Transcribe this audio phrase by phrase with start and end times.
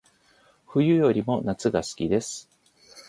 [0.65, 2.49] 冬よりも夏が好きです